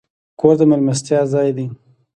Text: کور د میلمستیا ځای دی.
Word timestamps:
کور 0.39 0.55
د 0.59 0.61
میلمستیا 0.69 1.19
ځای 1.33 1.49
دی. 1.57 1.65